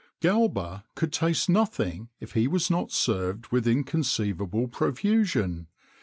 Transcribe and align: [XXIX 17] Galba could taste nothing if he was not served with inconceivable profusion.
[XXIX 0.01 0.21
17] 0.31 0.41
Galba 0.41 0.83
could 0.95 1.13
taste 1.13 1.47
nothing 1.47 2.09
if 2.19 2.31
he 2.31 2.47
was 2.47 2.71
not 2.71 2.89
served 2.91 3.45
with 3.51 3.67
inconceivable 3.67 4.67
profusion. 4.67 5.67